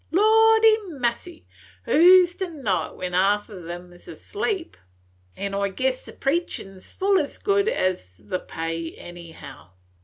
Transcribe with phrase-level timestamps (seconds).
[0.09, 1.45] Lordy massy,
[1.83, 4.75] who 's to know it, when half on em 's asleep?
[5.37, 9.69] And I guess the preachin 's full as good as the pay anyhow.